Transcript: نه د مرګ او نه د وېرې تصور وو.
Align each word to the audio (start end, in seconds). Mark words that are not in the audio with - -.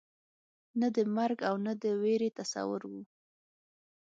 نه 0.79 0.87
د 0.95 0.97
مرګ 1.15 1.39
او 1.49 1.55
نه 1.65 1.73
د 1.83 1.85
وېرې 2.01 2.29
تصور 2.39 2.81
وو. 2.91 3.01